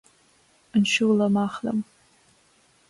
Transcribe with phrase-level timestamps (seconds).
[0.75, 1.79] An siúlfá amach liom?